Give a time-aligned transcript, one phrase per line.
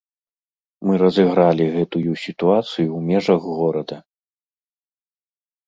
[0.87, 4.01] Мы разыгралі гэтую сітуацыю ў межах горада.